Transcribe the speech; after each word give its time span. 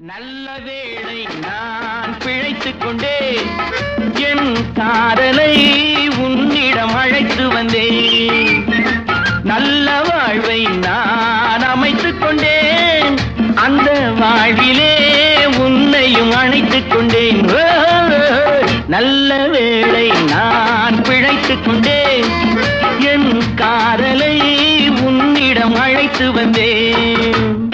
நல்ல 0.00 0.50
வேளை 0.64 1.26
நான் 1.40 2.18
பிழைத்துக் 2.18 2.80
கொண்டேன். 2.80 3.46
என் 4.14 4.56
காதலை 4.74 5.54
உன்னிடம் 6.08 6.94
அழைத்து 6.94 7.48
வந்தேன். 7.48 8.64
நல்ல 9.44 10.02
வாழ்வை 10.02 10.64
நான் 10.64 11.62
அமைத்துக் 11.62 12.20
கொண்டேன். 12.20 13.16
அந்த 13.54 14.12
வாழ்விலே 14.18 15.46
உன்னையும் 15.46 16.32
அழைத்துக் 16.32 16.90
கொண்டேன். 16.90 17.50
நல்ல 18.86 19.46
வேளை 19.46 20.10
நான் 20.10 21.02
பிழைத்துக் 21.02 21.64
கொண்டேன். 21.66 22.56
என் 23.00 23.42
காதலை 23.56 24.40
உன்னிடம் 24.90 25.74
அழைத்து 25.74 26.32
வந்தேன். 26.32 27.66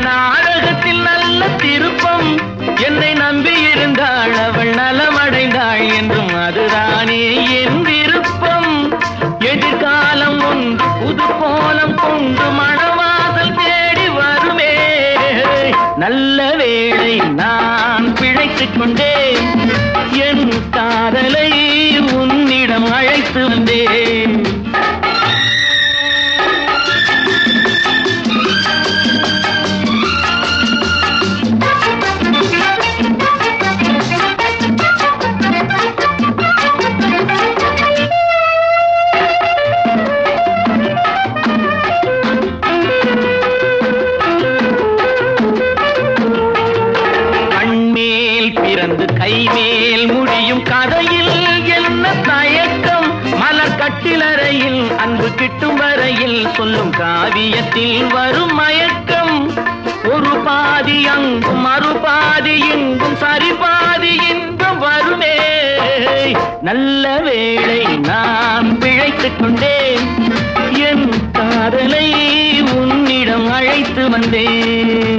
நாடகத்தில் 0.00 1.00
நல்ல 1.00 1.44
திருப்பம். 1.48 2.40
என்னை 2.84 3.12
நம்பி 3.12 3.62
இருந்தாள் 3.74 4.32
அவள் 4.32 4.70
நலமடைந்தாள் 4.70 5.94
என்றும் 5.94 6.34
அதுதானே 6.42 7.50
என் 7.60 7.82
விருப்பம். 7.82 8.98
எதிர்காலம் 9.38 10.44
ஒன்று 10.44 10.84
புது 11.00 11.22
கோலம் 11.38 11.94
கொண்டு 11.94 12.42
மணவாசல் 12.42 13.54
தேடி 13.64 14.08
வருமே. 14.08 14.74
நல்ல 15.96 16.54
வேளை 16.56 17.16
நான் 17.18 18.12
பிழைத்துக் 18.12 18.78
கொண்டேன். 18.78 19.70
என் 20.12 20.70
காதலை 20.70 21.52
உன்னிடம் 21.98 22.92
அழைத்து 22.92 23.48
வந்தேன். 23.48 24.55
கண்மேல் 48.96 49.16
பிறந்து 49.16 49.24
கைமேல் 49.24 50.12
முடியும் 50.12 50.62
கதையில் 50.62 51.66
என்ன 51.66 52.08
தயக்கம்? 52.08 53.08
மலர் 53.36 53.78
கட்டிலறையில் 53.78 54.96
அன்பு 54.96 55.28
கிட்டும் 55.34 55.74
வரையில் 55.74 56.46
சொல்லும் 56.56 56.90
காவியத்தில் 56.90 58.06
வரும் 58.12 58.54
மயக்கம். 58.54 59.52
ஒரு 60.04 60.36
பாதி 60.44 61.06
அங்கும் 61.06 61.66
மறுபாதி 61.66 62.54
இங்கும் 62.72 63.14
சரிபாதி 63.14 64.30
இன்பம் 64.30 64.78
வருமே. 64.78 65.36
நல்ல 66.62 67.18
வேளை 67.18 67.84
நான் 67.98 68.78
பிழைத்துக் 68.78 69.38
கொண்டேன். 69.38 70.08
என் 70.72 71.10
காதலை 71.32 72.14
உன்னிடம் 72.62 73.52
அழைத்து 73.52 74.10
வந்தேன். 74.10 75.15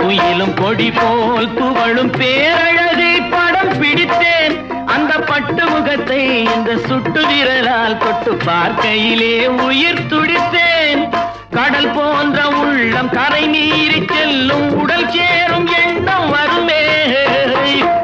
குயிலும் 0.00 0.54
கொடி 0.54 0.90
போல் 0.90 1.48
துவளும் 1.58 2.12
பேரழகை 2.18 3.14
படம் 3.30 3.74
பிடித்தேன். 3.80 4.54
அந்த 4.86 5.12
பட்டு 5.30 5.64
முகத்தை 5.66 6.22
இந்த 6.54 6.70
சுட்டு 6.86 7.22
விரலால் 7.26 7.98
தொட்டு 7.98 8.32
பார்க்கையிலே 8.46 9.34
உயிர் 9.66 10.06
துடித்தேன். 10.10 11.02
கடல் 11.50 11.92
போன்ற 11.94 12.48
உள்ளம் 12.48 13.10
கரை 13.10 13.44
நீறி 13.54 14.00
செல்லும் 14.12 14.66
உடல் 14.80 15.08
சேரும் 15.10 15.68
எண்ணம் 15.84 16.28
வருமே. 16.30 16.82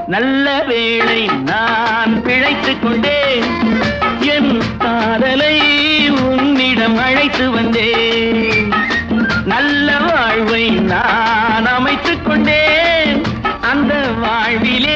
நல்ல 0.07 0.63
வேளை 0.67 1.23
நான் 1.45 2.23
பிழைத்துக் 2.23 2.83
கொண்டேன். 2.83 3.47
என் 4.35 4.53
காதலை 4.79 5.57
உன்னிடம் 6.09 6.99
அழைத்து 6.99 7.51
வந்தேன். 7.51 8.73
நல்ல 9.45 9.97
வாழ்வை 10.07 10.65
நான் 10.93 11.16
வாழ்விலே 14.17 14.96